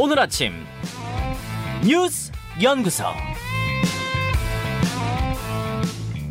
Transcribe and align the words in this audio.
오늘 0.00 0.20
아침 0.20 0.52
뉴스 1.84 2.30
연구소 2.62 3.02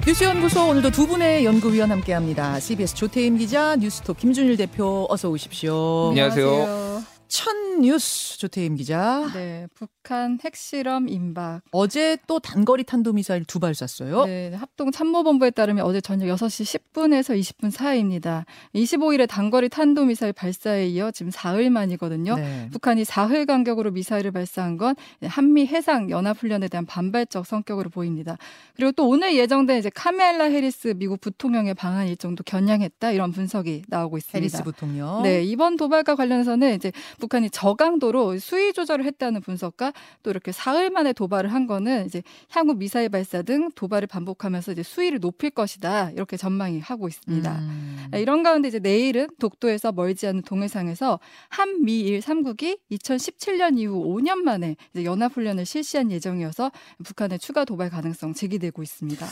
뉴스연구소 0.06 0.70
오늘도 0.70 0.92
두 0.92 1.06
분의 1.06 1.44
연구위원 1.44 1.92
함께합니다. 1.92 2.62
CBS 2.62 2.96
조태임 2.96 3.38
기자, 3.38 3.76
뉴스톱 3.76 4.20
김준일 4.20 4.56
대표 4.56 5.06
어서 5.10 5.28
오십시오. 5.28 6.12
안녕하세요. 6.12 7.17
첫 7.28 7.56
뉴스 7.80 8.38
조태임 8.38 8.76
기자. 8.76 9.30
네, 9.34 9.68
북한 9.74 10.40
핵실험 10.44 11.10
임박. 11.10 11.62
어제 11.72 12.18
또 12.28 12.40
단거리 12.40 12.84
탄도미사일 12.84 13.44
두 13.46 13.60
발 13.60 13.74
쐈어요. 13.76 14.26
네, 14.26 14.54
합동 14.54 14.92
참모본부에 14.92 15.50
따르면 15.50 15.84
어제 15.84 16.00
저녁 16.00 16.28
6시 16.28 16.80
10분에서 16.94 17.38
20분 17.40 17.72
사이입니다. 17.72 18.46
25일에 18.76 19.28
단거리 19.28 19.68
탄도미사일 19.70 20.34
발사에 20.34 20.88
이어 20.88 21.12
지금 21.12 21.32
사흘 21.32 21.70
만이거든요. 21.70 22.36
네. 22.36 22.70
북한이 22.72 23.04
사흘 23.04 23.46
간격으로 23.46 23.92
미사일을 23.92 24.32
발사한 24.32 24.78
건 24.78 24.96
한미 25.24 25.66
해상 25.68 26.10
연합 26.10 26.38
훈련에 26.38 26.68
대한 26.68 26.86
반발적 26.86 27.46
성격으로 27.46 27.90
보입니다. 27.90 28.38
그리고 28.76 28.92
또 28.92 29.08
오늘 29.08 29.36
예정된 29.36 29.80
이제 29.80 29.90
카멜라 29.90 30.46
해리스 30.46 30.94
미국 30.96 31.20
부통령의 31.20 31.74
방한 31.74 32.08
일정도 32.08 32.44
겨냥했다 32.44 33.12
이런 33.12 33.32
분석이 33.32 33.84
나오고 33.88 34.18
있습니다. 34.18 34.38
해리스 34.38 34.64
부통령. 34.64 35.24
네, 35.24 35.44
이번 35.44 35.78
도발과 35.78 36.16
관련해서는 36.16 36.76
이제 36.76 36.92
북한이 37.20 37.50
저강도로 37.50 38.38
수위 38.40 38.74
조절을 38.74 39.06
했다는 39.06 39.42
분석과 39.42 39.94
또 40.24 40.30
이렇게 40.30 40.52
사흘 40.52 40.90
만에 40.90 41.14
도발을 41.14 41.52
한 41.52 41.68
거는 41.68 42.06
이제 42.06 42.22
향후 42.50 42.76
미사일 42.76 43.10
발사 43.10 43.42
등 43.42 43.70
도발을 43.72 44.08
반복하면서 44.08 44.74
이제 44.74 44.84
수위를 44.84 45.20
높일 45.20 45.50
것이다. 45.50 46.12
이렇게 46.12 46.38
전망이 46.38 46.80
하고 46.80 47.08
있습니다. 47.08 47.60
음. 47.60 48.08
네, 48.12 48.22
이런 48.22 48.44
가운데 48.44 48.68
이제 48.68 48.80
내일은 48.80 49.28
독도에서 49.40 49.92
멀지 49.92 50.28
않은 50.28 50.44
동해상에서 50.44 51.20
한미일 51.50 52.20
3국이 52.20 52.80
2017년 52.92 53.80
이후 53.80 54.04
5년 54.04 54.38
만에 54.38 54.76
이제 54.94 55.04
연합 55.04 55.36
훈련을 55.36 55.66
실시한 55.66 56.12
예정이어서 56.12 56.72
북한의 57.04 57.40
추가 57.40 57.66
도발 57.66 57.90
가능성 57.90 58.34
제기되고 58.34 58.84
있습니다. 58.84 59.26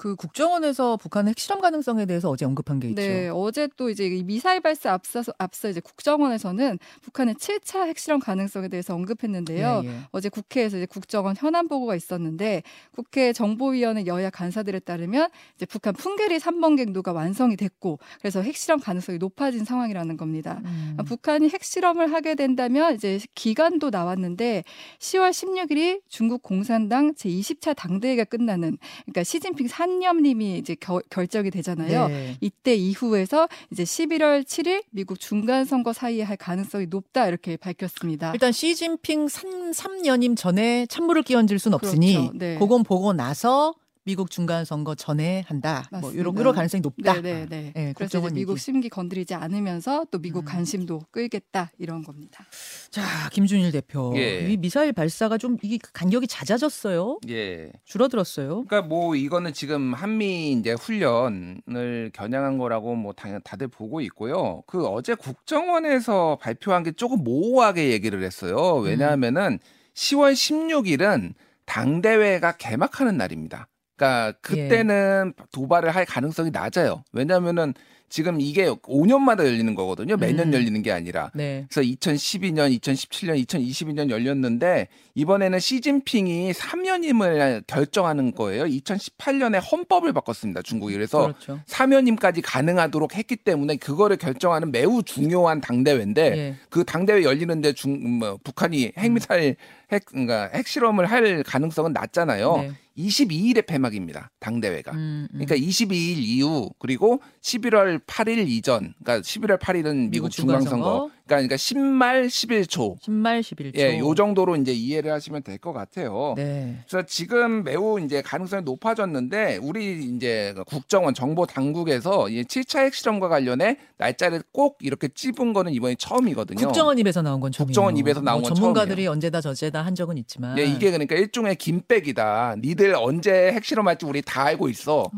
그 0.00 0.16
국정원에서 0.16 0.96
북한 0.96 1.28
핵실험 1.28 1.60
가능성에 1.60 2.06
대해서 2.06 2.30
어제 2.30 2.46
언급한 2.46 2.80
게 2.80 2.88
있죠. 2.88 3.02
네, 3.02 3.28
어제 3.28 3.68
또 3.76 3.90
이제 3.90 4.06
이 4.06 4.24
미사일 4.24 4.62
발사 4.62 4.94
앞서서 4.94 5.34
앞서 5.36 5.68
이제 5.68 5.78
국정원에서는 5.80 6.78
북한의 7.02 7.34
7차 7.34 7.86
핵실험 7.86 8.18
가능성에 8.18 8.68
대해서 8.68 8.94
언급했는데요. 8.94 9.82
예, 9.84 9.88
예. 9.88 9.94
어제 10.10 10.30
국회에서 10.30 10.78
이제 10.78 10.86
국정원 10.86 11.36
현안 11.36 11.68
보고가 11.68 11.96
있었는데 11.96 12.62
국회 12.92 13.34
정보위원회 13.34 14.06
여야 14.06 14.30
간사들에 14.30 14.78
따르면 14.78 15.28
이제 15.56 15.66
북한 15.66 15.92
풍계리 15.92 16.38
3번 16.38 16.78
갱도가 16.78 17.12
완성이 17.12 17.56
됐고 17.56 17.98
그래서 18.20 18.40
핵실험 18.40 18.80
가능성이 18.80 19.18
높아진 19.18 19.66
상황이라는 19.66 20.16
겁니다. 20.16 20.62
음. 20.64 20.96
북한이 21.04 21.50
핵실험을 21.50 22.10
하게 22.10 22.36
된다면 22.36 22.94
이제 22.94 23.20
기간도 23.34 23.90
나왔는데 23.90 24.64
10월 24.98 25.30
16일이 25.30 26.00
중국 26.08 26.42
공산당 26.42 27.12
제20차 27.12 27.76
당대회가 27.76 28.24
끝나는 28.24 28.78
그러니까 29.04 29.24
시진핑 29.24 29.68
산념님이 29.90 30.58
이제 30.58 30.76
겨- 30.78 31.02
결정이 31.10 31.50
되잖아요. 31.50 32.08
네. 32.08 32.36
이때 32.40 32.74
이후에서 32.74 33.48
이제 33.72 33.82
11월 33.82 34.44
7일 34.44 34.84
미국 34.90 35.18
중간 35.18 35.64
선거 35.64 35.92
사이에 35.92 36.22
할 36.22 36.36
가능성이 36.36 36.86
높다 36.86 37.26
이렇게 37.26 37.56
밝혔습니다. 37.56 38.32
일단 38.32 38.52
시진핑 38.52 39.28
3, 39.28 39.72
3년임 39.72 40.36
전에 40.36 40.86
찬물을 40.86 41.22
끼얹을 41.24 41.58
순 41.58 41.74
없으니 41.74 42.14
그렇죠. 42.14 42.32
네. 42.34 42.56
그건 42.58 42.82
보고 42.84 43.12
나서 43.12 43.74
미국 44.04 44.30
중간 44.30 44.64
선거 44.64 44.94
전에 44.94 45.44
한다. 45.46 45.86
뭐 45.90 46.00
맞습니다. 46.00 46.20
이런 46.20 46.36
이런 46.38 46.54
가능성이 46.54 46.80
높다. 46.80 47.14
네, 47.14 47.20
네, 47.20 47.46
네. 47.48 47.72
네, 47.74 47.92
그래서 47.94 48.18
이제 48.18 48.30
미국 48.32 48.52
얘기. 48.52 48.60
심기 48.60 48.88
건드리지 48.88 49.34
않으면서 49.34 50.06
또 50.10 50.18
미국 50.18 50.40
음. 50.40 50.44
관심도 50.46 51.02
끌겠다 51.10 51.70
이런 51.78 52.02
겁니다. 52.02 52.44
자, 52.90 53.02
김준일 53.30 53.72
대표. 53.72 54.12
예. 54.16 54.50
이 54.50 54.56
미사일 54.56 54.92
발사가 54.92 55.36
좀 55.36 55.58
이게 55.62 55.78
간격이 55.92 56.26
잦아졌어요. 56.28 57.18
예. 57.28 57.70
줄어들었어요. 57.84 58.64
그러니까 58.64 58.82
뭐 58.82 59.14
이거는 59.14 59.52
지금 59.52 59.92
한미 59.92 60.52
이제 60.52 60.72
훈련을 60.72 62.10
겨냥한 62.14 62.56
거라고 62.58 62.94
뭐 62.94 63.12
당연 63.12 63.40
다들 63.44 63.68
보고 63.68 64.00
있고요. 64.00 64.62
그 64.66 64.86
어제 64.86 65.14
국정원에서 65.14 66.38
발표한 66.40 66.82
게 66.84 66.92
조금 66.92 67.22
모호하게 67.22 67.90
얘기를 67.90 68.22
했어요. 68.22 68.76
왜냐하면은 68.76 69.58
10월 69.94 70.32
16일은 70.32 71.34
당대회가 71.66 72.52
개막하는 72.56 73.16
날입니다. 73.18 73.68
그러니까 74.00 74.32
그때는 74.40 75.34
도발을 75.52 75.94
할 75.94 76.06
가능성이 76.06 76.50
낮아요. 76.50 77.04
왜냐하면은 77.12 77.74
지금 78.08 78.40
이게 78.40 78.66
5년마다 78.66 79.46
열리는 79.46 79.72
거거든요. 79.76 80.16
매년 80.16 80.48
음. 80.48 80.54
열리는 80.54 80.82
게 80.82 80.90
아니라. 80.90 81.30
네. 81.32 81.66
그래서 81.70 81.88
2012년, 81.88 82.76
2017년, 82.80 83.46
2022년 83.46 84.10
열렸는데 84.10 84.88
이번에는 85.14 85.60
시진핑이 85.60 86.50
3년임을 86.50 87.62
결정하는 87.68 88.34
거예요. 88.34 88.64
2018년에 88.64 89.60
헌법을 89.70 90.12
바꿨습니다. 90.12 90.62
중국이. 90.62 90.92
그래서 90.94 91.28
그렇죠. 91.28 91.60
3년임까지 91.68 92.40
가능하도록 92.44 93.14
했기 93.14 93.36
때문에 93.36 93.76
그거를 93.76 94.16
결정하는 94.16 94.72
매우 94.72 95.04
중요한 95.04 95.60
당대회인데 95.60 96.36
예. 96.36 96.56
그 96.68 96.82
당대회 96.82 97.22
열리는데 97.22 97.74
중, 97.74 98.18
뭐, 98.18 98.38
북한이 98.42 98.92
핵미사일 98.98 99.54
핵, 99.92 100.06
그러니까 100.06 100.50
핵실험을 100.52 101.06
할 101.06 101.44
가능성은 101.44 101.92
낮잖아요. 101.92 102.56
네. 102.56 102.72
22일에 103.06 103.66
폐막입니다. 103.66 104.30
당대회가. 104.40 104.92
음, 104.92 105.28
음. 105.32 105.44
그러니까 105.44 105.56
22일 105.56 106.16
이후 106.18 106.70
그리고 106.78 107.20
11월 107.40 108.04
8일 108.04 108.48
이전 108.48 108.94
그러니까 109.02 109.20
11월 109.26 109.58
8일은 109.58 110.10
미국 110.10 110.10
미국 110.10 110.30
중간선거 110.30 110.68
중간선거. 110.70 111.10
그러니까 111.36 111.36
그러니까 111.36 111.56
10말 111.56 112.26
11초 112.26 113.00
10말 113.00 113.40
11초. 113.40 113.78
예, 113.78 113.98
요 113.98 114.14
정도로 114.14 114.56
이제 114.56 114.72
이해를 114.72 115.12
하시면 115.12 115.42
될 115.42 115.58
것 115.60 115.72
같아요. 115.72 116.32
네. 116.36 116.78
그래서 116.88 117.06
지금 117.06 117.62
매우 117.64 118.00
이제 118.00 118.22
가능성이 118.22 118.62
높아졌는데 118.64 119.58
우리 119.62 120.02
이제 120.04 120.54
국정원 120.66 121.12
정보 121.14 121.44
당국에서 121.46 122.28
이 122.30 122.42
7차 122.44 122.80
핵실험과 122.86 123.28
관련해 123.28 123.76
날짜를 123.98 124.42
꼭 124.52 124.78
이렇게 124.80 125.08
찝은 125.08 125.52
거는 125.52 125.72
이번이 125.72 125.96
처음이거든요. 125.96 126.58
국정원 126.66 126.98
입에서 126.98 127.20
나온 127.22 127.40
건 127.40 127.52
처음이에요. 127.52 127.66
국정원 127.68 127.96
입에서 127.98 128.20
나온 128.20 128.40
뭐 128.40 128.48
건 128.50 128.54
전문가들이 128.56 129.06
언제다 129.06 129.40
저제다 129.40 129.82
한 129.82 129.94
적은 129.94 130.16
있지만 130.18 130.56
예, 130.58 130.64
이게 130.64 130.90
그러니까 130.90 131.14
일종의 131.16 131.56
김빼기다. 131.56 132.56
니들 132.60 132.94
언제 132.96 133.52
핵실험할지 133.52 134.06
우리 134.06 134.22
다 134.22 134.44
알고 134.44 134.68
있어. 134.70 135.10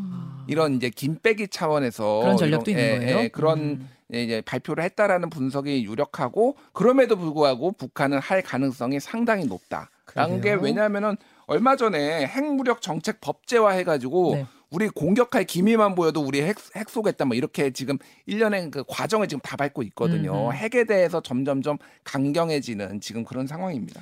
이런 0.49 0.75
이제 0.75 0.91
김빼기 0.91 1.49
차원에서 1.49 2.21
그런 2.21 2.37
전략도 2.37 2.71
이런- 2.73 2.83
있는 2.85 2.95
예, 2.95 3.05
거예요? 3.13 3.19
예, 3.25 3.29
그런 3.29 3.59
음. 3.61 3.89
예, 4.15 4.23
이제 4.23 4.41
발표를 4.43 4.85
했다라는 4.85 5.31
분석이 5.31 5.85
유력하고 5.85 6.57
그럼에도 6.73 7.17
불구하고 7.17 7.73
북한은 7.73 8.19
할 8.19 8.43
가능성이 8.43 9.01
상당히 9.01 9.47
높다 9.47 9.91
라는 10.15 10.41
게 10.41 10.51
그러게요. 10.51 10.67
왜냐하면은 10.67 11.17
얼마 11.47 11.77
전에 11.77 12.27
핵무력 12.27 12.83
정책 12.83 13.21
법제화 13.21 13.71
해가지고 13.71 14.35
네. 14.35 14.47
우리 14.71 14.89
공격할 14.89 15.45
기미만 15.45 15.95
보여도 15.95 16.23
우리 16.23 16.43
핵, 16.43 16.57
핵 16.77 16.89
쏘겠다 16.89 17.27
뭐 17.27 17.37
이렇게 17.37 17.71
지금 17.71 17.99
일련의 18.27 18.71
그 18.71 18.85
과정을 18.89 19.29
지금 19.29 19.41
다 19.41 19.57
밟고 19.57 19.83
있거든요. 19.85 20.47
음, 20.47 20.49
음. 20.49 20.53
핵에 20.53 20.85
대해서 20.85 21.21
점점점 21.21 21.77
강경해지는 22.05 23.01
지금 23.01 23.25
그런 23.25 23.47
상황입니다. 23.47 24.01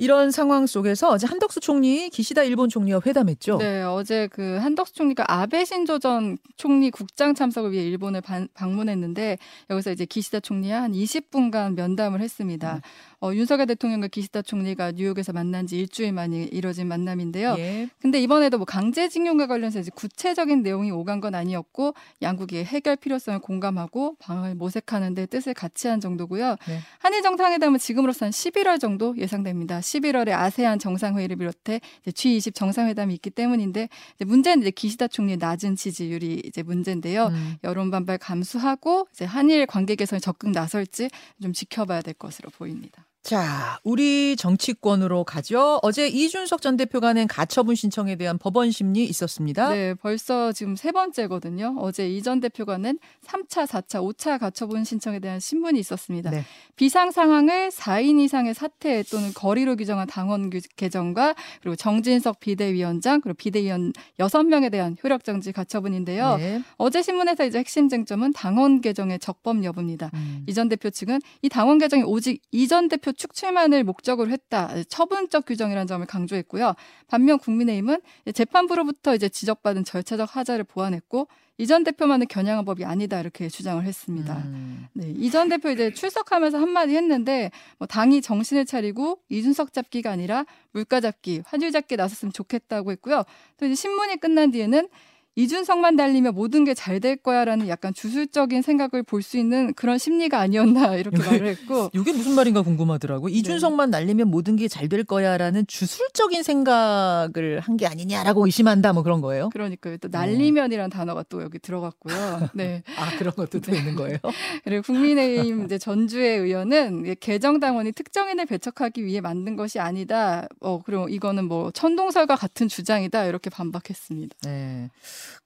이런 0.00 0.30
상황 0.30 0.66
속에서 0.66 1.10
어제 1.10 1.26
한덕수 1.26 1.60
총리 1.60 2.08
기시다 2.08 2.42
일본 2.42 2.70
총리와 2.70 3.02
회담했죠. 3.04 3.58
네, 3.58 3.82
어제 3.82 4.28
그 4.32 4.56
한덕수 4.56 4.94
총리가 4.94 5.26
아베 5.28 5.66
신조 5.66 5.98
전 5.98 6.38
총리 6.56 6.90
국장 6.90 7.34
참석을 7.34 7.72
위해 7.72 7.84
일본을 7.84 8.22
반- 8.22 8.48
방문했는데 8.54 9.36
여기서 9.68 9.92
이제 9.92 10.06
기시다 10.06 10.40
총리와 10.40 10.82
한 10.82 10.92
20분간 10.92 11.74
면담을 11.74 12.22
했습니다. 12.22 12.76
음. 12.76 12.80
어, 13.22 13.34
윤석열 13.34 13.66
대통령과 13.66 14.08
기시다 14.08 14.40
총리가 14.40 14.92
뉴욕에서 14.92 15.34
만난 15.34 15.66
지 15.66 15.78
일주일 15.78 16.12
만에 16.12 16.48
이뤄진 16.52 16.88
만남인데요. 16.88 17.54
예. 17.58 17.90
근데 18.00 18.18
이번에도 18.18 18.56
뭐 18.56 18.64
강제징용과 18.64 19.46
관련해서 19.46 19.80
이제 19.80 19.90
구체적인 19.94 20.62
내용이 20.62 20.90
오간 20.90 21.20
건 21.20 21.34
아니었고 21.34 21.94
양국이 22.22 22.64
해결 22.64 22.96
필요성을 22.96 23.38
공감하고 23.40 24.16
방안을 24.20 24.54
모색하는 24.54 25.14
데 25.14 25.26
뜻을 25.26 25.52
같이 25.52 25.86
한 25.88 26.00
정도고요. 26.00 26.56
네. 26.66 26.78
한일 26.98 27.20
정상회담은 27.20 27.78
지금으로서는 27.78 28.30
11월 28.30 28.80
정도 28.80 29.14
예상됩니다. 29.18 29.80
11월에 29.80 30.30
아세안 30.30 30.78
정상회의를 30.78 31.36
비롯해 31.36 31.82
이제 32.00 32.10
G20 32.10 32.54
정상회담이 32.54 33.12
있기 33.14 33.28
때문인데 33.28 33.90
문제는 34.24 34.62
이제 34.62 34.70
기시다 34.70 35.08
총리의 35.08 35.36
낮은 35.36 35.76
지지율이 35.76 36.40
이제 36.46 36.62
문제인데요. 36.62 37.26
음. 37.26 37.56
여론 37.64 37.90
반발 37.90 38.16
감수하고 38.16 39.08
이제 39.12 39.26
한일 39.26 39.66
관계 39.66 39.94
개선에 39.94 40.20
적극 40.20 40.52
나설지 40.52 41.10
좀 41.42 41.52
지켜봐야 41.52 42.00
될 42.00 42.14
것으로 42.14 42.48
보입니다. 42.48 43.04
자, 43.22 43.78
우리 43.84 44.34
정치권으로 44.34 45.24
가죠. 45.24 45.78
어제 45.82 46.08
이준석 46.08 46.62
전 46.62 46.78
대표가 46.78 47.12
낸 47.12 47.28
가처분 47.28 47.74
신청에 47.74 48.16
대한 48.16 48.38
법원 48.38 48.70
심리 48.70 49.04
있었습니다. 49.04 49.68
네, 49.74 49.92
벌써 49.94 50.52
지금 50.52 50.74
세 50.74 50.90
번째거든요. 50.90 51.76
어제 51.80 52.08
이 52.08 52.22
전 52.22 52.40
대표가 52.40 52.78
낸 52.78 52.98
3차, 53.26 53.66
4차, 53.66 54.02
5차 54.02 54.38
가처분 54.38 54.84
신청에 54.84 55.18
대한 55.20 55.38
신문이 55.38 55.78
있었습니다. 55.80 56.30
네. 56.30 56.44
비상 56.76 57.10
상황을 57.10 57.68
4인 57.68 58.20
이상의 58.20 58.54
사퇴 58.54 59.04
또는 59.10 59.32
거리로 59.34 59.76
규정한 59.76 60.06
당원 60.06 60.48
규- 60.48 60.60
개정과 60.76 61.34
그리고 61.60 61.76
정진석 61.76 62.40
비대위원장 62.40 63.20
그리고 63.20 63.36
비대위원 63.36 63.92
6명에 64.18 64.70
대한 64.70 64.96
효력 65.04 65.24
정지 65.24 65.52
가처분인데요. 65.52 66.36
네. 66.38 66.62
어제 66.78 67.02
신문에서 67.02 67.44
이제 67.46 67.58
핵심 67.58 67.88
쟁점은 67.90 68.32
당원 68.32 68.80
개정의 68.80 69.18
적법 69.18 69.62
여부입니다. 69.62 70.10
음. 70.14 70.44
이전 70.48 70.68
대표 70.70 70.88
측은 70.90 71.20
이 71.42 71.48
당원 71.50 71.76
개정이 71.78 72.02
오직 72.04 72.40
이 72.50 72.66
전 72.66 72.88
대표 72.88 73.09
원내대표 73.10 73.12
축출만을 73.12 73.84
목적으로 73.84 74.30
했다. 74.30 74.70
처분적 74.88 75.46
규정이라는 75.46 75.86
점을 75.86 76.04
강조했고요. 76.06 76.74
반면 77.08 77.38
국민의힘은 77.38 78.00
재판부로부터 78.32 79.14
이제 79.14 79.28
지적받은 79.28 79.84
절차적 79.84 80.36
하자를 80.36 80.64
보완했고 80.64 81.28
이전 81.58 81.84
대표만은 81.84 82.26
겨냥한 82.26 82.64
법이 82.64 82.84
아니다 82.86 83.20
이렇게 83.20 83.48
주장을 83.48 83.84
했습니다. 83.84 84.38
음. 84.38 84.86
네, 84.94 85.12
이전 85.14 85.50
대표 85.50 85.70
이제 85.70 85.92
출석하면서 85.92 86.58
한마디 86.58 86.96
했는데 86.96 87.50
뭐 87.78 87.86
당이 87.86 88.22
정신을 88.22 88.64
차리고 88.64 89.18
이준석 89.28 89.74
잡기가 89.74 90.10
아니라 90.10 90.46
물가 90.72 91.00
잡기, 91.00 91.42
화질 91.44 91.70
잡기 91.70 91.96
나섰으면 91.96 92.32
좋겠다고 92.32 92.92
했고요. 92.92 93.24
또 93.58 93.66
이제 93.66 93.74
신문이 93.74 94.16
끝난 94.18 94.50
뒤에는 94.50 94.88
이준석만 95.36 95.96
달리면 95.96 96.34
모든 96.34 96.64
게 96.64 96.74
잘 96.74 97.00
될 97.00 97.16
거야라는 97.16 97.68
약간 97.68 97.94
주술적인 97.94 98.62
생각을 98.62 99.02
볼 99.04 99.22
수 99.22 99.38
있는 99.38 99.72
그런 99.74 99.96
심리가 99.98 100.38
아니었나 100.40 100.96
이렇게 100.96 101.18
말을 101.18 101.46
했고 101.46 101.90
이게 101.94 102.12
무슨 102.12 102.34
말인가 102.34 102.62
궁금하더라고. 102.62 103.28
이준석만 103.28 103.90
날리면 103.90 104.28
모든 104.28 104.56
게 104.56 104.66
잘 104.68 104.88
될 104.88 105.04
거야라는 105.04 105.66
주술적인 105.66 106.42
생각을 106.42 107.60
한 107.60 107.76
게 107.76 107.86
아니냐라고 107.86 108.44
의심한다 108.46 108.92
뭐 108.92 109.02
그런 109.02 109.20
거예요. 109.20 109.48
그러니까 109.52 109.96
또 109.98 110.08
날리면이라는 110.08 110.90
단어가 110.90 111.22
또 111.28 111.40
여기 111.42 111.58
들어갔고요. 111.58 112.50
네. 112.52 112.82
아 112.98 113.16
그런 113.16 113.32
것도 113.34 113.60
또 113.60 113.74
있는 113.74 113.94
거예요. 113.94 114.18
그리고 114.64 114.82
국민의힘 114.82 115.64
이제 115.64 115.78
전주의 115.78 116.38
의원은 116.38 117.14
개정당원이 117.20 117.92
특정인을 117.92 118.46
배척하기 118.46 119.04
위해 119.04 119.20
만든 119.20 119.56
것이 119.56 119.78
아니다. 119.78 120.46
어 120.60 120.82
그리고 120.84 121.08
이거는 121.08 121.44
뭐 121.44 121.70
천동설과 121.70 122.36
같은 122.36 122.68
주장이다 122.68 123.24
이렇게 123.26 123.48
반박했습니다. 123.48 124.36
네. 124.44 124.90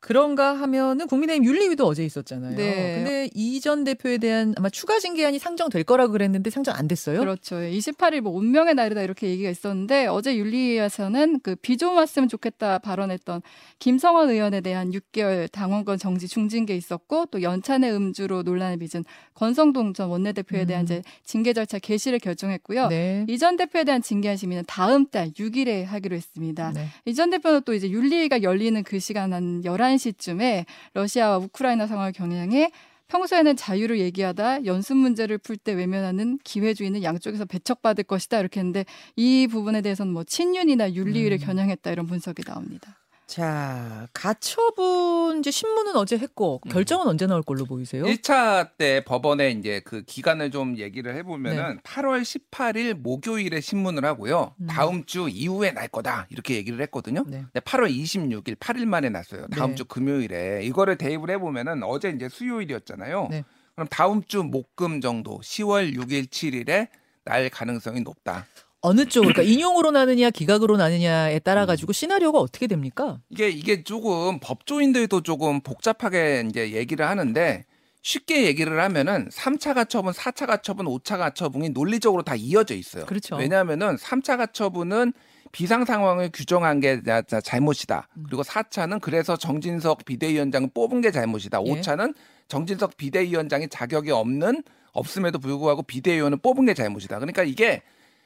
그런가 0.01 0.53
하면은 0.55 1.07
국민의힘 1.07 1.45
윤리위도 1.45 1.87
어제 1.87 2.05
있었잖아요. 2.05 2.57
네. 2.57 2.95
근데 2.97 3.31
이 3.35 3.61
전 3.65 3.83
대표에 3.85 4.19
대한 4.19 4.53
아마 4.59 4.69
추가 4.69 4.99
징계안이 4.99 5.39
상정될 5.39 5.85
거라고 5.85 6.13
그랬는데 6.13 6.51
상정 6.51 6.75
안 6.77 6.87
됐어요? 6.87 7.19
그렇죠. 7.21 7.57
28일 7.57 8.21
뭐 8.21 8.33
운명의 8.37 8.75
날이다 8.75 9.01
이렇게 9.03 9.29
얘기가 9.29 9.49
있었는데 9.49 10.07
어제 10.07 10.37
윤리위에서는 10.37 11.41
그 11.41 11.57
비 11.57 11.77
좀 11.79 11.97
왔으면 11.97 12.29
좋겠다 12.29 12.79
발언했던 12.79 13.41
김성원 13.79 14.31
의원에 14.31 14.61
대한 14.61 14.91
6개월 14.91 15.51
당원권 15.51 15.99
정지 15.99 16.29
중징계 16.29 16.77
있었고 16.77 17.27
또 17.27 17.43
연찬의 17.43 17.91
음주로 17.93 18.43
논란을 18.43 18.77
빚은 18.79 19.05
권성동 19.35 19.95
전 19.95 20.09
원내대표에 20.11 20.67
대한 20.67 20.83
음. 20.83 20.85
이제 20.85 21.03
징계 21.25 21.53
절차 21.53 21.79
개시를 21.79 22.19
결정했고요. 22.19 22.89
네. 22.89 23.25
이전 23.29 23.57
대표에 23.57 23.85
대한 23.85 24.03
징계안 24.03 24.37
심의는 24.37 24.65
다음 24.67 25.07
달 25.07 25.31
6일에 25.31 25.85
하기로 25.85 26.15
했습니다. 26.17 26.73
네. 26.73 26.87
이전 27.07 27.31
대표는 27.31 27.63
또 27.65 27.75
이제 27.75 27.91
윤리위가 27.91 28.43
열리는 28.43 28.81
그 28.85 28.99
시간 28.99 29.33
한 29.33 29.64
11시쯤에 29.65 30.65
러시아와 30.95 31.39
우크라이나 31.39 31.87
상황을 31.87 32.13
겨냥해 32.13 32.71
평소에는 33.09 33.57
자유를 33.57 33.99
얘기하다 34.01 34.65
연습 34.65 34.97
문제를 34.97 35.39
풀 35.39 35.57
때 35.57 35.73
외면하는 35.73 36.39
기회주의는 36.43 37.03
양쪽에서 37.03 37.45
배척받을 37.45 38.05
것이다 38.05 38.41
이렇게 38.41 38.61
했는데 38.61 38.85
이 39.17 39.47
부분에 39.47 39.83
대해서는 39.83 40.13
뭐 40.13 40.25
친윤이나 40.25 40.95
윤리위를 40.95 41.39
음. 41.39 41.47
겨냥했다 41.47 41.91
이런 41.91 42.07
분석이 42.07 42.43
나옵니다. 42.43 43.04
자 43.27 44.07
가처분 44.13 45.39
이제 45.39 45.51
신문은 45.51 45.97
어제 45.97 46.19
했고 46.19 46.61
음. 46.67 46.71
결정은 46.71 47.07
언제 47.07 47.27
나올 47.27 47.43
걸로 47.43 47.65
보이세요? 47.65 48.05
1차 48.05 48.71
때 48.77 49.03
법원에 49.05 49.51
이제 49.51 49.81
그 49.85 50.03
기간을 50.03 50.51
좀 50.51 50.77
얘기를 50.79 51.15
해보면은 51.17 51.81
8월 51.81 52.23
18일 52.23 52.95
목요일에 52.95 53.61
신문을 53.61 54.05
하고요. 54.05 54.55
음. 54.61 54.67
다음 54.67 55.05
주 55.05 55.29
이후에 55.29 55.73
날 55.73 55.89
거다 55.89 56.27
이렇게 56.29 56.55
얘기를 56.57 56.81
했거든요. 56.83 57.25
네. 57.27 57.45
근데 57.53 57.61
8월 57.61 57.91
26일 57.91 58.57
8일 58.57 58.85
만에 58.87 59.09
났어요. 59.09 59.47
다음 59.49 59.71
네. 59.71 59.77
주 59.77 59.85
금요일에 59.87 60.63
이거를 60.65 60.97
대입을 60.97 61.31
해보면은 61.31 61.83
어제 61.83 62.11
이제 62.11 62.29
수요일이었잖아요. 62.29 63.29
네. 63.31 63.45
그럼 63.75 63.89
다음 63.91 64.23
주 64.23 64.43
목금 64.43 65.01
정도 65.01 65.41
10월 65.41 65.95
6일 65.97 66.29
7일에 66.29 66.89
날 67.25 67.49
가능성이 67.49 68.03
높다. 68.03 68.47
어느 68.85 69.07
쪽 69.07 69.23
그러니까 69.23 69.43
인용으로 69.43 69.91
나느냐 69.91 70.31
기각으로 70.31 70.77
나느냐에 70.77 71.39
따라 71.39 71.65
가지고 71.65 71.93
시나리오가 71.93 72.39
어떻게 72.39 72.67
됩니까? 72.67 73.19
이게 73.31 73.49
이게 73.49 73.83
조금 73.83 74.39
법조인들도 74.41 75.23
조금 75.23 75.61
복잡하게 75.61 76.45
이제 76.49 76.73
얘기를 76.73 77.09
하는데 77.09 77.65
쉽게 78.03 78.45
얘기를 78.45 78.79
하면은 78.79 79.31
3차 79.31 79.73
가처분, 79.75 80.13
4차 80.13 80.47
가처분, 80.47 80.85
5차 80.85 81.17
가처분이 81.17 81.71
논리적으로 81.71 82.23
다 82.23 82.35
이어져 82.35 82.75
있어요. 82.75 83.07
그렇죠. 83.07 83.37
왜냐하면은 83.37 83.97
3차 83.97 84.37
가처분은 84.37 85.15
비상 85.53 85.87
상황을 85.87 86.31
규정한 86.35 86.81
게 86.81 87.01
잘못이다. 87.43 88.09
음. 88.19 88.25
그리고 88.27 88.43
4차는 88.43 89.01
그래서 89.01 89.37
정진석 89.37 90.05
비대위원장을 90.05 90.69
뽑은 90.75 91.01
게 91.01 91.11
잘못이다. 91.11 91.61
예. 91.65 91.71
5차는 91.71 92.15
정진석 92.49 92.99
비대위원장이 92.99 93.69
자격이 93.69 94.11
없는 94.11 94.63
없음에도 94.93 95.39
불구하고 95.39 95.83
비대위원을 95.83 96.39
뽑은 96.43 96.67
게 96.67 96.75
잘못이다. 96.75 97.19
그러니까 97.19 97.45
이게 97.45 97.83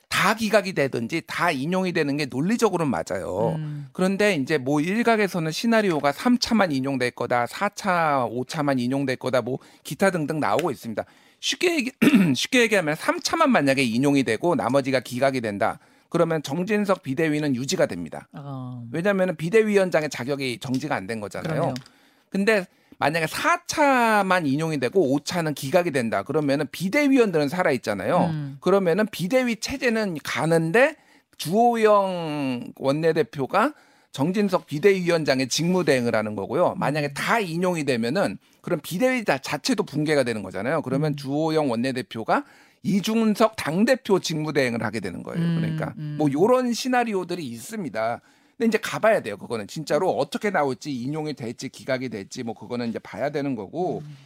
다 0.08 0.34
기각이 0.34 0.72
되든지 0.72 1.22
다 1.26 1.50
인용이 1.50 1.92
되는 1.92 2.16
게 2.16 2.26
논리적으로는 2.26 2.90
맞아요. 2.90 3.54
음. 3.56 3.86
그런데 3.92 4.34
이제 4.34 4.58
뭐 4.58 4.80
일각에서는 4.80 5.50
시나리오가 5.52 6.12
3차만 6.12 6.72
인용될 6.72 7.10
거다, 7.12 7.46
4차, 7.46 8.28
5차만 8.32 8.80
인용될 8.80 9.16
거다, 9.16 9.42
뭐 9.42 9.58
기타 9.84 10.10
등등 10.10 10.40
나오고 10.40 10.70
있습니다. 10.70 11.04
쉽게 11.40 11.74
얘기, 11.76 11.92
쉽게 12.34 12.62
얘기하면 12.62 12.94
3차만 12.96 13.46
만약에 13.48 13.82
인용이 13.82 14.24
되고 14.24 14.54
나머지가 14.54 15.00
기각이 15.00 15.40
된다. 15.40 15.78
그러면 16.08 16.42
정진석 16.42 17.02
비대위는 17.02 17.54
유지가 17.54 17.84
됩니다. 17.86 18.28
아, 18.32 18.82
왜냐하면 18.90 19.36
비대위원장의 19.36 20.08
자격이 20.08 20.58
정지가 20.58 20.94
안 20.96 21.06
된 21.06 21.20
거잖아요. 21.20 21.52
그러네요. 21.52 21.74
근데 22.30 22.66
만약에 22.98 23.26
4차만 23.26 24.46
인용이 24.46 24.78
되고 24.78 25.16
5차는 25.16 25.54
기각이 25.54 25.90
된다. 25.92 26.22
그러면은 26.22 26.66
비대위원들은 26.70 27.48
살아 27.48 27.70
있잖아요. 27.72 28.26
음. 28.30 28.58
그러면은 28.60 29.06
비대위 29.10 29.56
체제는 29.56 30.18
가는데 30.24 30.96
주호영 31.36 32.72
원내대표가 32.76 33.72
정진석 34.10 34.66
비대위원장의 34.66 35.48
직무 35.48 35.84
대행을 35.84 36.14
하는 36.16 36.34
거고요. 36.34 36.74
만약에 36.76 37.12
다 37.12 37.38
인용이 37.38 37.84
되면은 37.84 38.38
그럼 38.62 38.80
비대위 38.82 39.24
자- 39.24 39.38
자체도 39.38 39.84
붕괴가 39.84 40.24
되는 40.24 40.42
거잖아요. 40.42 40.82
그러면 40.82 41.12
음. 41.12 41.16
주호영 41.16 41.70
원내대표가 41.70 42.44
이중석 42.82 43.54
당대표 43.56 44.18
직무 44.18 44.52
대행을 44.52 44.82
하게 44.82 45.00
되는 45.00 45.22
거예요. 45.22 45.40
음, 45.44 45.56
그러니까 45.60 45.94
음. 45.98 46.16
뭐 46.18 46.28
요런 46.32 46.72
시나리오들이 46.72 47.44
있습니다. 47.46 48.20
근데 48.58 48.66
이제 48.66 48.78
가봐야 48.78 49.20
돼요. 49.20 49.36
그거는 49.36 49.68
진짜로 49.68 50.10
어떻게 50.10 50.50
나올지 50.50 50.92
인용이 50.92 51.34
될지 51.34 51.68
기각이 51.68 52.08
될지 52.08 52.42
뭐 52.42 52.54
그거는 52.54 52.88
이제 52.88 52.98
봐야 52.98 53.30
되는 53.30 53.54
거고. 53.54 54.02
음. 54.04 54.16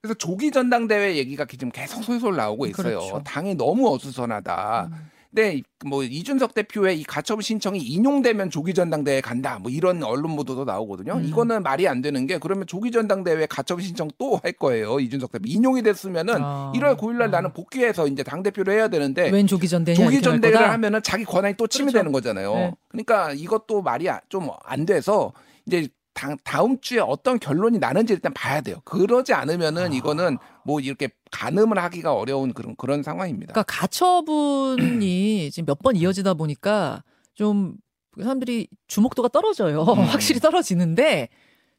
그래서 0.00 0.14
조기 0.14 0.52
전당대회 0.52 1.16
얘기가 1.16 1.44
지금 1.46 1.70
계속 1.70 2.04
솔솔 2.04 2.36
나오고 2.36 2.66
있어요. 2.66 2.98
그렇죠. 3.00 3.22
당이 3.24 3.56
너무 3.56 3.92
어수선하다. 3.92 4.90
음. 4.92 5.10
근데 5.30 5.60
뭐 5.84 6.02
이준석 6.02 6.54
대표의 6.54 7.00
이 7.00 7.04
가처분 7.04 7.42
신청이 7.42 7.78
인용되면 7.78 8.50
조기 8.50 8.72
전당대회 8.72 9.20
간다. 9.20 9.58
뭐 9.60 9.70
이런 9.70 10.02
언론 10.02 10.34
보도도 10.36 10.64
나오거든요. 10.64 11.14
음. 11.14 11.24
이거는 11.24 11.62
말이 11.62 11.86
안 11.86 12.00
되는 12.00 12.26
게 12.26 12.38
그러면 12.38 12.66
조기 12.66 12.90
전당대회 12.90 13.46
가처분 13.46 13.84
신청 13.84 14.08
또 14.18 14.40
할 14.42 14.52
거예요. 14.52 15.00
이준석 15.00 15.32
대표 15.32 15.44
인용이 15.46 15.82
됐으면은 15.82 16.34
아. 16.42 16.72
1월 16.74 16.96
9일 16.96 17.14
날 17.18 17.28
아. 17.28 17.30
나는 17.30 17.52
복귀해서 17.52 18.06
이제 18.06 18.22
당 18.22 18.42
대표를 18.42 18.72
해야 18.72 18.88
되는데 18.88 19.28
웬 19.30 19.46
조기 19.46 19.68
전대냐 19.68 19.96
조기 20.02 20.20
거다? 20.20 20.72
하면은 20.72 21.02
자기 21.02 21.24
권한이 21.24 21.54
또 21.56 21.66
침해되는 21.66 22.10
거잖아요. 22.12 22.54
네. 22.54 22.72
그러니까 22.88 23.32
이것도 23.32 23.82
말이 23.82 24.08
좀 24.28 24.48
안 24.64 24.86
돼서 24.86 25.32
이제 25.66 25.88
다, 26.18 26.34
다음 26.42 26.80
주에 26.80 26.98
어떤 26.98 27.38
결론이 27.38 27.78
나는지 27.78 28.12
일단 28.12 28.34
봐야 28.34 28.60
돼요. 28.60 28.80
그러지 28.84 29.32
않으면은 29.34 29.84
아. 29.84 29.94
이거는 29.94 30.36
뭐 30.64 30.80
이렇게 30.80 31.10
가늠을 31.30 31.78
하기가 31.78 32.12
어려운 32.12 32.52
그런 32.52 32.74
그런 32.76 33.04
상황입니다. 33.04 33.52
그러니까 33.52 33.72
가처분이 33.72 35.50
지금 35.52 35.66
몇 35.66 35.78
번 35.78 35.94
이어지다 35.94 36.34
보니까 36.34 37.04
좀 37.34 37.76
사람들이 38.20 38.66
주목도가 38.88 39.28
떨어져요. 39.28 39.82
음. 39.84 40.00
확실히 40.10 40.40
떨어지는데 40.40 41.28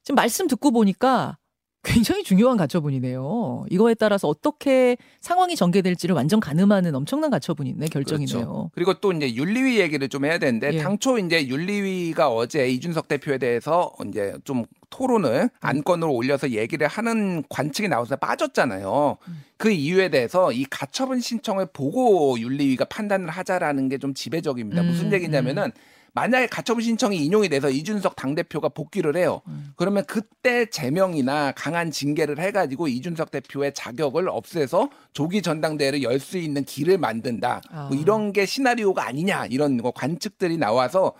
지금 0.03 0.15
말씀 0.15 0.47
듣고 0.47 0.71
보니까 0.71 1.37
굉장히 1.83 2.23
중요한 2.23 2.57
가처분이네요. 2.57 3.65
이거에 3.69 3.93
따라서 3.93 4.27
어떻게 4.27 4.97
상황이 5.21 5.55
전개될지를 5.55 6.13
완전 6.13 6.39
가늠하는 6.39 6.93
엄청난 6.93 7.29
가처분이네 7.31 7.87
결정이네요. 7.87 8.35
그렇죠. 8.37 8.71
그리고 8.73 8.93
또 8.95 9.11
이제 9.13 9.33
윤리위 9.33 9.79
얘기를 9.79 10.09
좀 10.09 10.25
해야 10.25 10.37
되는데 10.37 10.71
예. 10.73 10.77
당초 10.79 11.17
이제 11.17 11.47
윤리위가 11.47 12.29
어제 12.29 12.67
이준석 12.69 13.07
대표에 13.07 13.37
대해서 13.37 13.93
이제 14.07 14.33
좀 14.43 14.65
토론을 14.89 15.49
안건으로 15.61 16.13
올려서 16.13 16.49
얘기를 16.51 16.87
하는 16.87 17.43
관측이 17.47 17.87
나와서 17.87 18.15
빠졌잖아요. 18.17 19.17
음. 19.27 19.43
그 19.57 19.71
이유에 19.71 20.09
대해서 20.09 20.51
이 20.51 20.65
가처분 20.65 21.21
신청을 21.21 21.67
보고 21.71 22.37
윤리위가 22.39 22.85
판단을 22.85 23.29
하자라는 23.29 23.87
게 23.89 23.99
좀 23.99 24.13
지배적입니다. 24.13 24.81
음, 24.81 24.87
무슨 24.87 25.11
얘기냐면은 25.11 25.71
만약에 26.19 26.47
가처분 26.47 26.83
신청이 26.83 27.23
인용이 27.23 27.47
돼서 27.47 27.69
이준석 27.69 28.17
당대표가 28.17 28.67
복귀를 28.69 29.15
해요. 29.15 29.41
음. 29.47 29.71
그러면 29.77 30.03
그때 30.05 30.65
제명이나 30.69 31.53
강한 31.53 31.91
징계를 31.91 32.39
해가지고 32.39 32.89
이준석 32.89 33.31
대표의 33.31 33.73
자격을 33.73 34.27
없애서 34.27 34.89
조기 35.13 35.41
전당대회를 35.41 36.03
열 36.03 36.19
수 36.19 36.37
있는 36.37 36.65
길을 36.65 36.97
만든다. 36.97 37.61
아. 37.71 37.87
뭐 37.89 37.97
이런 37.97 38.33
게 38.33 38.45
시나리오가 38.45 39.07
아니냐 39.07 39.45
이런 39.45 39.81
거 39.81 39.91
관측들이 39.91 40.57
나와서 40.57 41.13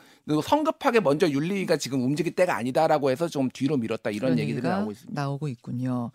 성급하게 0.44 1.00
먼저 1.00 1.27
윤리위가 1.29 1.77
지금 1.77 2.03
움직일 2.03 2.36
때가 2.36 2.56
아니다라고 2.58 3.10
해서 3.10 3.29
좀 3.29 3.50
뒤로 3.51 3.77
밀었다 3.77 4.10
이런 4.10 4.32
그런 4.36 4.39
얘기들이 4.39 4.62
나오고 4.68 4.91
있습니다. 4.91 5.22
나오고 5.22 5.48
있군요. 5.48 6.12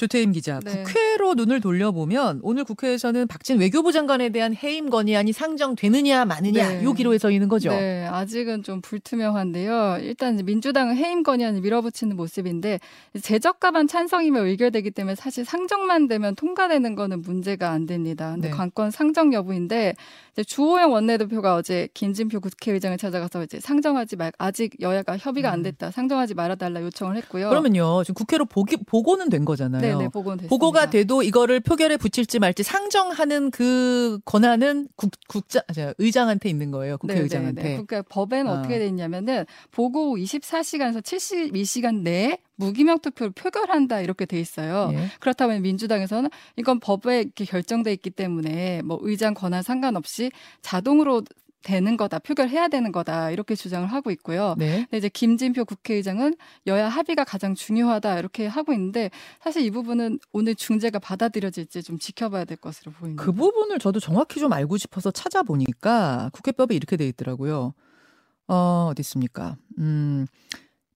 조태임 0.00 0.32
기자, 0.32 0.60
네. 0.60 0.82
국회로 0.82 1.34
눈을 1.34 1.60
돌려보면 1.60 2.40
오늘 2.42 2.64
국회에서는 2.64 3.26
박진 3.26 3.60
외교부 3.60 3.92
장관에 3.92 4.30
대한 4.30 4.56
해임 4.56 4.88
건의안이 4.88 5.32
상정되느냐 5.32 6.24
마느냐 6.24 6.68
네. 6.68 6.84
요 6.84 6.94
기로에 6.94 7.18
서 7.18 7.30
있는 7.30 7.48
거죠. 7.48 7.68
네, 7.68 8.06
아직은 8.06 8.62
좀 8.62 8.80
불투명한데요. 8.80 9.98
일단 10.00 10.40
민주당은 10.42 10.96
해임 10.96 11.22
건의안을 11.22 11.60
밀어붙이는 11.60 12.16
모습인데 12.16 12.80
제적가반 13.20 13.88
찬성이면 13.88 14.46
의결되기 14.46 14.90
때문에 14.90 15.16
사실 15.16 15.44
상정만 15.44 16.08
되면 16.08 16.34
통과되는 16.34 16.94
거는 16.94 17.20
문제가 17.20 17.68
안 17.68 17.84
됩니다. 17.84 18.32
근데 18.32 18.48
네. 18.48 18.56
관건 18.56 18.90
상정 18.90 19.34
여부인데 19.34 19.96
이제 20.32 20.44
주호영 20.44 20.92
원내대표가 20.92 21.56
어제 21.56 21.88
김진표 21.92 22.40
국회의장을 22.40 22.96
찾아가서 22.96 23.44
이제 23.44 23.60
상정하지 23.60 24.16
말 24.16 24.32
아직 24.38 24.80
여야가 24.80 25.18
협의가 25.18 25.52
안 25.52 25.62
됐다. 25.62 25.90
상정하지 25.90 26.32
말아달라 26.32 26.80
요청을 26.82 27.16
했고요. 27.18 27.48
음. 27.48 27.50
그러면요, 27.50 28.02
지금 28.04 28.14
국회로 28.14 28.46
보기, 28.46 28.78
보고는 28.86 29.28
된 29.28 29.44
거잖아요. 29.44 29.82
네, 29.98 30.04
네, 30.04 30.08
보고는 30.08 30.38
됐습니다. 30.38 30.50
보고가 30.50 30.90
돼도 30.90 31.22
이거를 31.22 31.60
표결에 31.60 31.96
붙일지 31.96 32.38
말지 32.38 32.62
상정하는 32.62 33.50
그 33.50 34.18
권한은 34.24 34.88
국, 34.96 35.10
국자, 35.28 35.62
자, 35.74 35.94
의장한테 35.98 36.48
있는 36.48 36.70
거예요. 36.70 36.98
국회의장한테. 36.98 37.62
네, 37.62 37.68
네, 37.68 37.76
네. 37.76 37.84
그러니까 37.84 38.02
법에는 38.08 38.50
아. 38.50 38.54
어떻게 38.54 38.78
돼 38.78 38.86
있냐면은 38.86 39.44
보고 39.70 40.16
후 40.16 40.16
24시간에서 40.16 41.02
72시간 41.02 42.02
내에 42.02 42.38
무기명 42.56 42.98
투표를 42.98 43.32
표결한다 43.32 44.00
이렇게 44.00 44.26
돼 44.26 44.38
있어요. 44.38 44.90
예. 44.92 45.06
그렇다면 45.18 45.62
민주당에서는 45.62 46.28
이건 46.56 46.78
법에 46.78 47.22
이렇게 47.22 47.44
결정돼 47.46 47.92
있기 47.94 48.10
때문에 48.10 48.82
뭐 48.82 48.98
의장 49.00 49.32
권한 49.32 49.62
상관없이 49.62 50.30
자동으로 50.60 51.22
되는 51.62 51.96
거다, 51.96 52.18
표결해야 52.18 52.68
되는 52.68 52.92
거다 52.92 53.30
이렇게 53.30 53.54
주장을 53.54 53.86
하고 53.86 54.10
있고요. 54.10 54.54
네. 54.58 54.86
근데 54.90 54.98
이제 54.98 55.08
김진표 55.08 55.64
국회의장은 55.64 56.34
여야 56.66 56.88
합의가 56.88 57.24
가장 57.24 57.54
중요하다 57.54 58.18
이렇게 58.18 58.46
하고 58.46 58.72
있는데 58.72 59.10
사실 59.40 59.62
이 59.62 59.70
부분은 59.70 60.18
오늘 60.32 60.54
중재가 60.54 60.98
받아들여질지 60.98 61.82
좀 61.82 61.98
지켜봐야 61.98 62.44
될 62.44 62.56
것으로 62.56 62.92
보입니다. 62.92 63.22
그 63.22 63.32
부분을 63.32 63.78
저도 63.78 64.00
정확히 64.00 64.40
좀 64.40 64.52
알고 64.52 64.78
싶어서 64.78 65.10
찾아보니까 65.10 66.30
국회법에 66.32 66.74
이렇게 66.74 66.96
돼 66.96 67.06
있더라고요. 67.08 67.74
어, 68.48 68.88
어디 68.90 69.00
있습니까? 69.00 69.56
음, 69.78 70.26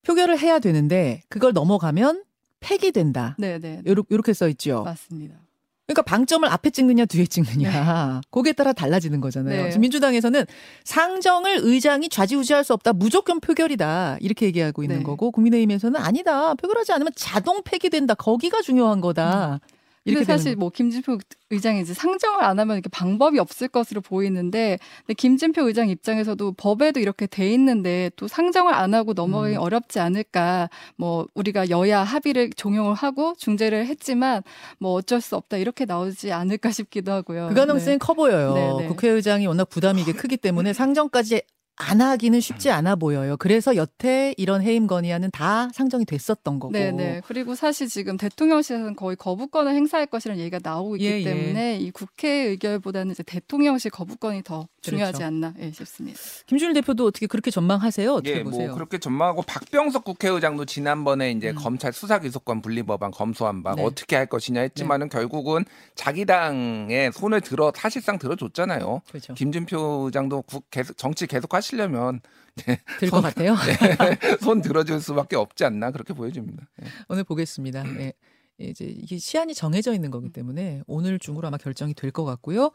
표결을 0.03 0.39
해야 0.39 0.59
되는데 0.59 1.23
그걸 1.29 1.53
넘어가면 1.53 2.25
폐기된다. 2.61 3.37
네, 3.39 3.59
네, 3.59 3.83
요렇게 3.87 4.33
써 4.33 4.49
있죠. 4.49 4.83
맞습니다. 4.83 5.37
그러니까 5.87 6.03
방점을 6.03 6.49
앞에 6.49 6.71
찍느냐 6.71 7.05
뒤에 7.05 7.27
찍느냐 7.27 8.23
거기에 8.31 8.55
따라 8.55 8.73
달라지는 8.73 9.21
거잖아요. 9.21 9.69
네. 9.69 9.79
민주당에서는 9.79 10.47
상정을 10.85 11.59
의장이 11.63 12.09
좌지우지할 12.09 12.65
수 12.65 12.73
없다 12.73 12.95
무조건 12.95 13.39
표결이다 13.41 14.19
이렇게 14.21 14.47
얘기하고 14.47 14.83
있는 14.83 14.99
네. 14.99 15.03
거고 15.03 15.31
국민의힘에서는 15.31 16.01
아니다 16.01 16.55
표결하지 16.55 16.93
않으면 16.93 17.13
자동 17.15 17.63
폐기된다 17.63 18.15
거기가 18.15 18.63
중요한 18.63 19.03
거다 19.03 19.61
이렇게 19.61 19.74
근데 20.05 20.25
사실 20.25 20.45
되는 20.45 20.59
뭐 20.59 20.71
김진표 20.71 21.19
의장이 21.51 21.81
이제 21.81 21.95
상정을 21.95 22.45
안 22.45 22.59
하면 22.59 22.77
이렇게 22.77 22.89
방법이 22.91 23.39
없을 23.39 23.69
것으로 23.69 24.01
보이는데 24.01 24.79
근데 25.01 25.15
김진표 25.15 25.67
의장 25.67 25.89
입장에서도 25.89 26.53
법에도 26.53 27.01
이렇게 27.01 27.27
돼 27.27 27.51
있는데 27.53 28.11
또 28.17 28.29
상정을 28.29 28.75
안 28.75 28.95
하고 28.95 29.15
넘어가기 29.15 29.55
음. 29.55 29.61
어렵지 29.61 30.01
않을까 30.01 30.69
뭐 30.97 31.27
우리가 31.35 31.71
여야 31.71 32.03
합의를 32.03 32.51
종용을 32.57 32.95
하고 32.95 33.35
중재를 33.39 33.87
했지만 33.87 34.43
뭐 34.79 34.93
어쩔 34.93 35.21
수 35.21 35.37
없다 35.37 35.57
이렇게 35.57 35.85
나오지 35.85 36.33
않을까 36.33 36.71
싶기도 36.71 37.13
하고요. 37.13 37.49
그 37.49 37.55
가능성이 37.55 37.99
커 37.99 38.15
보여요. 38.15 38.55
네, 38.55 38.83
네. 38.83 38.89
국회의장이 38.89 39.47
워낙 39.47 39.69
부담이 39.69 40.03
이게 40.03 40.13
크기 40.13 40.37
때문에 40.37 40.73
상정까지 40.75 41.43
안 41.77 42.01
하기는 42.01 42.41
쉽지 42.41 42.71
않아 42.71 42.95
보여요. 42.97 43.37
그래서 43.37 43.75
여태 43.75 44.33
이런 44.37 44.63
해임 44.63 44.87
건의안은 44.87 45.31
다 45.33 45.69
상정이 45.73 46.05
됐었던 46.05 46.61
거고. 46.61 46.73
네, 46.73 46.93
네. 46.93 47.21
그리고 47.27 47.57
사실 47.57 47.89
지금 47.89 48.17
대통령실에서는 48.17 48.95
거의 48.95 49.17
거부권을 49.17 49.75
행사할 49.75 50.07
것이라는 50.07 50.41
얘기가 50.41 50.61
나오고 50.63 50.97
있기 50.97 51.07
예, 51.07 51.21
예. 51.21 51.25
때문에 51.25 51.79
이 51.79 51.91
국회 51.91 52.29
의결보다는 52.29 53.13
이제 53.13 53.25
대통령실 53.25 53.91
거부권이 53.91 54.45
더 54.45 54.69
중요하지 54.83 55.19
그렇죠. 55.19 55.27
않나 55.27 55.55
예, 55.59 55.73
싶습니다. 55.73 56.21
김준일 56.47 56.75
대표도 56.75 57.07
어떻게 57.07 57.27
그렇게 57.27 57.51
전망하세요? 57.51 58.13
어떻게 58.13 58.39
예, 58.39 58.45
보세요? 58.45 58.69
뭐 58.69 58.75
그렇게 58.77 58.99
전망하고 58.99 59.43
박병석 59.43 60.05
국회의장도 60.05 60.67
지난번에 60.67 61.33
이제 61.33 61.51
음. 61.51 61.57
검찰 61.57 61.93
수사 61.93 62.21
기소권 62.21 62.63
분리 62.63 62.85
법안 62.85 63.11
검소한 63.11 63.65
바 63.65 63.75
네. 63.75 63.83
어떻게 63.83 64.15
할 64.15 64.27
것이냐 64.27 64.61
했지만은 64.61 65.09
결국은 65.09 65.65
자기 65.97 66.25
당에 66.25 67.11
손을 67.13 67.41
들어 67.41 67.73
사실상 67.75 68.19
들어줬잖아요. 68.19 69.03
그렇죠. 69.09 69.35
김진표 69.35 70.05
의장도 70.07 70.43
국 70.43 70.71
계속 70.71 70.97
정치 70.97 71.27
계속 71.27 71.53
하시 71.53 71.64
려면 71.73 72.21
될 72.57 72.79
것 73.11 73.21
같아요. 73.21 73.57
손 74.43 74.61
들어줄 74.61 75.01
수밖에 75.01 75.37
없지 75.37 75.65
않나 75.65 75.91
그렇게 75.91 76.13
보여집니다. 76.15 76.69
예. 76.83 76.87
오늘 77.09 77.25
보겠습니다. 77.25 77.85
예. 78.01 78.13
이제 78.59 78.85
이게 78.85 79.19
시한이 79.19 79.53
정해져 79.55 79.93
있는 79.95 80.11
거기 80.13 80.31
때문에 80.31 80.83
오늘 80.87 81.19
중으로 81.19 81.49
아마 81.49 81.57
결정이 81.57 81.95
될 81.95 82.13
것 82.13 82.25
같고요. 82.25 82.71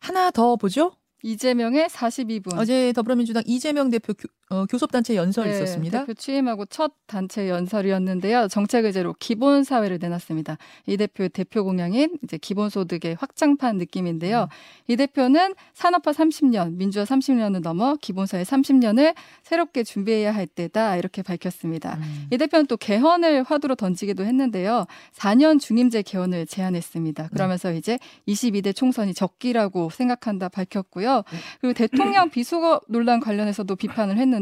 하나 0.00 0.30
더 0.30 0.56
보죠. 0.56 0.94
이재명의 1.22 1.88
42분. 1.88 2.58
어제 2.58 2.92
더불어민주당 2.92 3.42
이재명 3.46 3.88
대표 3.90 4.12
교, 4.12 4.28
어, 4.52 4.66
교섭단체 4.66 5.16
연설 5.16 5.46
네, 5.46 5.54
있었습니다. 5.54 6.00
대표 6.00 6.12
취임하고 6.12 6.66
첫 6.66 6.92
단체 7.06 7.48
연설이었는데요. 7.48 8.48
정책 8.48 8.84
의제로 8.84 9.14
기본 9.18 9.64
사회를 9.64 9.98
내놨습니다. 9.98 10.58
이 10.86 10.98
대표의 10.98 11.30
대표 11.30 11.64
공약인 11.64 12.18
이제 12.22 12.36
기본소득의 12.36 13.16
확장판 13.18 13.78
느낌인데요. 13.78 14.48
이 14.88 14.96
대표는 14.96 15.54
산업화 15.72 16.12
30년, 16.12 16.74
민주화 16.74 17.04
30년을 17.04 17.62
넘어 17.62 17.96
기본사회 17.96 18.42
30년을 18.42 19.14
새롭게 19.42 19.84
준비해야 19.84 20.34
할 20.34 20.46
때다 20.46 20.96
이렇게 20.96 21.22
밝혔습니다. 21.22 21.94
음. 21.94 22.26
이 22.30 22.36
대표는 22.36 22.66
또 22.66 22.76
개헌을 22.76 23.44
화두로 23.44 23.74
던지기도 23.74 24.26
했는데요. 24.26 24.84
4년 25.14 25.60
중임제 25.60 26.02
개헌을 26.02 26.46
제안했습니다. 26.46 27.28
그러면서 27.28 27.72
이제 27.72 27.98
22대 28.28 28.76
총선이 28.76 29.14
적기라고 29.14 29.88
생각한다 29.88 30.50
밝혔고요. 30.50 31.22
그리고 31.62 31.72
대통령 31.72 32.28
비속어 32.28 32.82
논란 32.88 33.18
관련해서도 33.18 33.76
비판을 33.76 34.18
했는데 34.18 34.41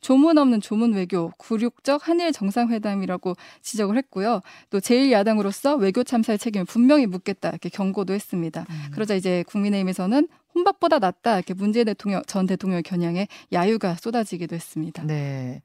조문 0.00 0.38
없는 0.38 0.60
조문 0.60 0.94
외교, 0.94 1.30
굴욕적 1.38 2.08
한일 2.08 2.32
정상회담이라고 2.32 3.36
지적을 3.62 3.96
했고요. 3.98 4.40
또 4.70 4.80
제1야당으로서 4.80 5.78
외교 5.78 6.04
참사의 6.04 6.38
책임을 6.38 6.64
분명히 6.64 7.06
묻겠다 7.06 7.50
이렇게 7.50 7.68
경고도 7.68 8.12
했습니다. 8.12 8.66
음. 8.68 8.90
그러자 8.92 9.14
이제 9.14 9.44
국민의힘에서는 9.48 10.28
혼밥보다 10.54 10.98
낫다 10.98 11.36
이렇게 11.36 11.54
문재인 11.54 11.86
대통령 11.86 12.22
전 12.26 12.46
대통령의 12.46 12.82
겨냥에 12.82 13.28
야유가 13.52 13.96
쏟아지기도 13.96 14.54
했습니다. 14.54 15.02
네. 15.04 15.62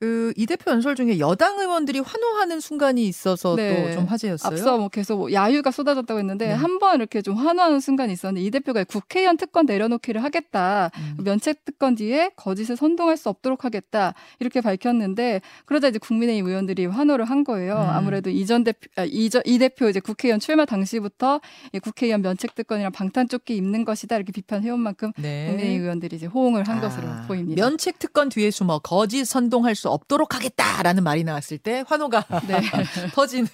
그 0.00 0.30
이 0.40 0.46
대표 0.46 0.70
연설 0.70 0.94
중에 0.94 1.18
여당 1.18 1.58
의원들이 1.58 2.00
환호하는 2.00 2.60
순간이 2.60 3.06
있어서 3.06 3.56
네. 3.56 3.90
또좀 3.90 4.06
화제였어요. 4.06 4.50
앞서 4.50 4.78
뭐 4.78 4.88
계속 4.88 5.18
뭐 5.18 5.32
야유가 5.32 5.70
쏟아졌다고 5.70 6.18
했는데 6.18 6.48
네. 6.48 6.54
한번 6.54 6.96
이렇게 6.96 7.20
좀 7.20 7.36
환호하는 7.36 7.80
순간이 7.80 8.12
있었는데 8.12 8.42
이 8.46 8.50
대표가 8.50 8.84
국회의원 8.84 9.36
특권 9.36 9.66
내려놓기를 9.66 10.22
하겠다. 10.24 10.90
음. 10.96 11.24
면책 11.24 11.66
특권 11.66 11.94
뒤에 11.94 12.30
거짓을 12.36 12.76
선동할 12.76 13.18
수 13.18 13.28
없도록 13.28 13.66
하겠다. 13.66 14.14
이렇게 14.38 14.62
밝혔는데 14.62 15.42
그러자 15.66 15.88
이제 15.88 15.98
국민의힘 15.98 16.46
의원들이 16.46 16.86
환호를 16.86 17.26
한 17.26 17.44
거예요. 17.44 17.74
음. 17.74 17.90
아무래도 17.90 18.30
이전 18.30 18.64
대표 18.64 18.88
아, 18.96 19.04
이전 19.04 19.42
이 19.44 19.58
대표 19.58 19.90
이제 19.90 20.00
국회의원 20.00 20.40
출마 20.40 20.64
당시부터 20.64 21.40
이 21.74 21.78
국회의원 21.80 22.22
면책 22.22 22.54
특권이랑 22.54 22.92
방탄 22.92 23.28
조끼 23.28 23.56
입는 23.56 23.84
것이다 23.84 24.16
이렇게 24.16 24.32
비판해온 24.32 24.80
만큼 24.80 25.12
네. 25.18 25.48
국민의힘 25.48 25.82
의원들이 25.82 26.16
이제 26.16 26.26
호응을 26.26 26.66
한 26.68 26.78
아, 26.78 26.80
것으로 26.80 27.06
보입니다. 27.28 27.62
면책 27.62 27.98
특권 27.98 28.30
뒤에 28.30 28.50
숨어 28.50 28.78
거짓 28.78 29.24
선동할 29.26 29.74
수 29.74 29.89
없도록 29.90 30.34
하겠다라는 30.34 31.02
말이 31.02 31.24
나왔을 31.24 31.58
때 31.58 31.84
환호가 31.86 32.24
네. 32.48 32.60
터지는 33.14 33.48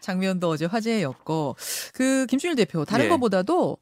장면도 0.00 0.48
어제 0.48 0.64
화제였고 0.66 1.56
그 1.94 2.26
김준일 2.26 2.56
대표 2.56 2.84
다른 2.84 3.06
예. 3.06 3.08
것보다도 3.08 3.78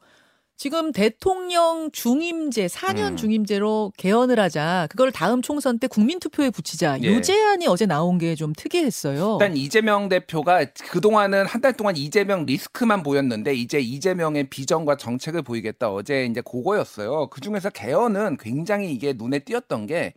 지금 0.56 0.92
대통령 0.92 1.90
중임제 1.92 2.66
4년 2.68 3.10
음. 3.10 3.16
중임제로 3.16 3.92
개헌을 3.96 4.38
하자 4.38 4.86
그걸 4.88 5.10
다음 5.10 5.42
총선 5.42 5.80
때 5.80 5.88
국민투표에 5.88 6.50
붙이자 6.50 6.96
예. 7.02 7.12
요 7.12 7.20
제안이 7.20 7.66
어제 7.66 7.86
나온 7.86 8.18
게 8.18 8.36
좀 8.36 8.52
특이했어요. 8.56 9.38
일단 9.40 9.56
이재명 9.56 10.08
대표가 10.08 10.64
그동안은 10.90 11.46
한 11.46 11.60
달 11.60 11.72
동안 11.72 11.96
이재명 11.96 12.46
리스크만 12.46 13.02
보였는데 13.02 13.52
이제 13.54 13.80
이재명의 13.80 14.48
비전과 14.48 14.96
정책을 14.96 15.42
보이겠다. 15.42 15.90
어제 15.90 16.24
이제 16.26 16.40
그거였어요. 16.40 17.26
그 17.30 17.40
중에서 17.40 17.70
개헌은 17.70 18.36
굉장히 18.38 18.92
이게 18.92 19.12
눈에 19.12 19.40
띄었던 19.40 19.86
게 19.88 20.14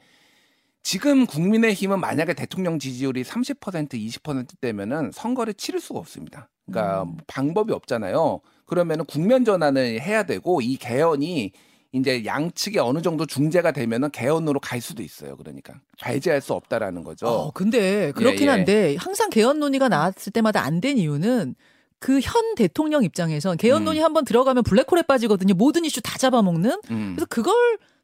지금 0.87 1.25
국민의힘은 1.25 1.99
만약에 1.99 2.33
대통령 2.33 2.79
지지율이 2.79 3.25
30% 3.25 3.89
20%대면은 3.91 5.11
선거를 5.13 5.53
치를 5.53 5.81
수가 5.81 5.99
없습니다. 5.99 6.47
그러니까 6.65 7.03
음. 7.03 7.17
방법이 7.27 7.73
없잖아요. 7.73 8.39
그러면은 8.65 9.03
국면 9.03 9.43
전환을 9.43 9.99
해야 9.99 10.23
되고 10.23 10.61
이 10.61 10.77
개헌이 10.77 11.51
이제 11.91 12.23
양측이 12.23 12.79
어느 12.79 13.01
정도 13.01 13.25
중재가 13.25 13.73
되면은 13.73 14.11
개헌으로 14.11 14.61
갈 14.61 14.79
수도 14.79 15.03
있어요. 15.03 15.35
그러니까 15.35 15.73
배제할 16.01 16.39
수 16.39 16.53
없다라는 16.53 17.03
거죠. 17.03 17.27
어, 17.27 17.51
근데 17.51 18.13
그렇긴 18.13 18.43
예, 18.43 18.45
예. 18.45 18.49
한데 18.51 18.95
항상 18.97 19.29
개헌 19.29 19.59
논의가 19.59 19.89
나왔을 19.89 20.31
때마다 20.31 20.61
안 20.63 20.79
된 20.79 20.97
이유는 20.97 21.55
그현 21.99 22.55
대통령 22.55 23.03
입장에선 23.03 23.57
개헌 23.57 23.81
음. 23.81 23.85
논의 23.85 24.01
한번 24.01 24.23
들어가면 24.23 24.63
블랙홀에 24.63 25.01
빠지거든요. 25.01 25.53
모든 25.53 25.83
이슈 25.83 25.99
다 26.01 26.17
잡아먹는. 26.17 26.79
음. 26.91 27.13
그래서 27.17 27.25
그걸 27.25 27.53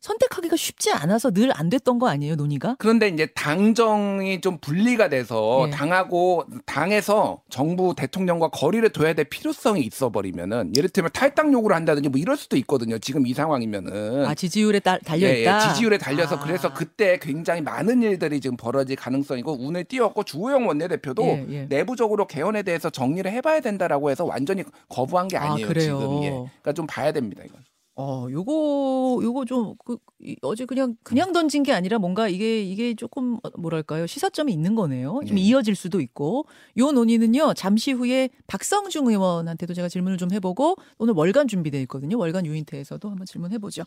선택하기가 0.03 0.57
쉽지 0.57 0.91
않아서 0.91 1.31
늘 1.31 1.53
안 1.55 1.69
됐던 1.69 1.99
거 1.99 2.07
아니에요, 2.09 2.35
논의가? 2.35 2.75
그런데 2.79 3.07
이제 3.07 3.27
당정이 3.27 4.41
좀 4.41 4.57
분리가 4.57 5.07
돼서 5.09 5.65
예. 5.67 5.71
당하고 5.71 6.45
당에서 6.65 7.41
정부 7.49 7.93
대통령과 7.95 8.49
거리를 8.49 8.87
둬야 8.89 9.13
될 9.13 9.25
필요성이 9.25 9.81
있어 9.81 10.11
버리면은 10.11 10.73
예를 10.75 10.89
들면 10.89 11.11
탈당 11.13 11.53
요구를 11.53 11.75
한다든지 11.75 12.09
뭐 12.09 12.19
이럴 12.19 12.35
수도 12.35 12.57
있거든요. 12.57 12.97
지금 12.97 13.27
이 13.27 13.33
상황이면은 13.33 14.25
아, 14.25 14.33
지지율에 14.33 14.79
따, 14.79 14.97
달려 14.99 15.27
예, 15.27 15.41
있다. 15.41 15.55
예, 15.63 15.69
지지율에 15.73 15.97
달려서 15.97 16.37
아. 16.37 16.39
그래서 16.39 16.73
그때 16.73 17.17
굉장히 17.21 17.61
많은 17.61 18.01
일들이 18.01 18.41
지금 18.41 18.57
벌어질 18.57 18.95
가능성이고 18.95 19.65
운을 19.65 19.83
띄웠고 19.85 20.23
주호영 20.23 20.67
원내대표도 20.67 21.23
예, 21.23 21.45
예. 21.49 21.61
내부적으로 21.69 22.27
개헌에 22.27 22.63
대해서 22.63 22.89
정리를 22.89 23.31
해봐야 23.31 23.59
된다라고 23.61 24.09
해서 24.09 24.25
완전히 24.25 24.63
거부한 24.89 25.27
게 25.27 25.37
아, 25.37 25.51
아니에요. 25.51 25.67
그래요? 25.67 25.99
지금 25.99 26.23
예. 26.23 26.29
그러니까 26.29 26.73
좀 26.73 26.87
봐야 26.87 27.11
됩니다 27.11 27.43
이건. 27.45 27.61
어, 27.95 28.25
요거 28.29 29.19
요거 29.21 29.45
좀 29.45 29.75
그, 29.85 29.97
이- 30.19 30.35
어제 30.41 30.65
그냥 30.65 30.95
그냥 31.03 31.31
던진 31.31 31.61
게 31.61 31.73
아니라 31.73 31.99
뭔가 31.99 32.27
이게 32.27 32.63
이게 32.63 32.95
조금 32.95 33.35
어, 33.43 33.49
뭐랄까요 33.57 34.07
시사점이 34.07 34.51
있는 34.51 34.73
거네요. 34.73 35.19
좀 35.27 35.37
예. 35.37 35.41
이어질 35.41 35.75
수도 35.75 36.01
있고 36.01 36.45
요 36.79 36.91
논의는요 36.91 37.53
잠시 37.53 37.91
후에 37.91 38.29
박성중 38.47 39.07
의원한테도 39.07 39.75
제가 39.75 39.89
질문을 39.89 40.17
좀 40.17 40.31
해 40.31 40.39
보고 40.39 40.75
오늘 40.97 41.13
월간 41.15 41.47
준비돼 41.47 41.79
있거든요. 41.83 42.17
월간 42.17 42.47
유인태에서도 42.47 43.07
한번 43.09 43.25
질문해 43.27 43.59
보죠. 43.59 43.83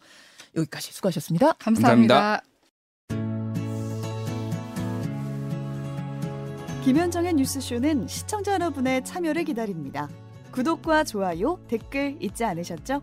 여기까지 0.55 0.93
수고하셨습니다. 0.93 1.55
감사합니다. 1.55 2.43
김현정의 6.85 7.35
뉴스쇼는 7.35 8.07
시청자 8.07 8.53
여러분의 8.55 9.05
참여를 9.05 9.43
기다립니다. 9.43 10.09
구독과 10.53 11.03
좋아요, 11.03 11.59
댓글 11.67 12.17
잊지 12.21 12.45
않으셨죠? 12.45 13.03